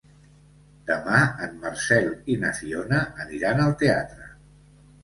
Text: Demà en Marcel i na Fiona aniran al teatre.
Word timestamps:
Demà 0.87 1.19
en 1.47 1.53
Marcel 1.65 2.09
i 2.37 2.41
na 2.47 2.53
Fiona 2.63 3.05
aniran 3.29 3.67
al 3.69 3.79
teatre. 3.85 4.33